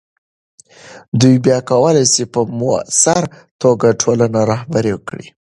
[1.19, 3.25] دوی بیا کولی سي په مؤثره
[3.61, 5.27] توګه ټولنه رهبري کړي.